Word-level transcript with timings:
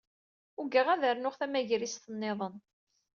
Ugaɣ 0.61 0.87
ad 0.89 1.03
rnuɣ 1.15 1.35
tamagrist 1.39 2.03
niḍen. 2.19 2.55